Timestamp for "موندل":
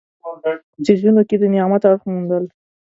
2.11-2.43